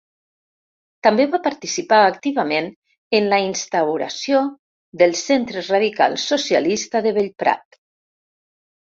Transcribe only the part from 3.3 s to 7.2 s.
la instauració del Centre Radical Socialista de